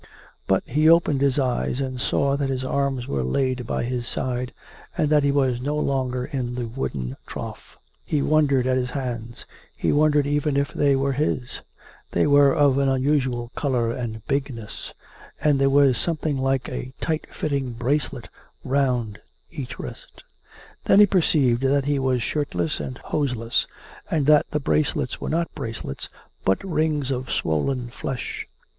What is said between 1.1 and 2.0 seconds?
his eyes